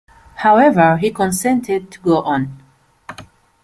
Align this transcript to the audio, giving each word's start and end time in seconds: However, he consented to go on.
However, 0.37 0.97
he 0.97 1.11
consented 1.11 1.91
to 1.91 1.99
go 1.99 2.23
on. 2.23 2.63